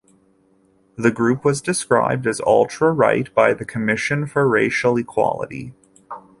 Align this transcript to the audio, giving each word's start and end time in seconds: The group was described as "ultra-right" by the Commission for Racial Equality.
The 0.95 1.11
group 1.11 1.45
was 1.45 1.61
described 1.61 2.25
as 2.25 2.41
"ultra-right" 2.41 3.35
by 3.35 3.53
the 3.53 3.65
Commission 3.65 4.25
for 4.25 4.47
Racial 4.49 4.97
Equality. 4.97 5.73